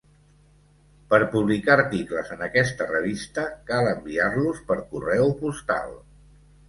[1.13, 5.95] Per publicar articles en aquesta revista, cal enviar-los per correu postal.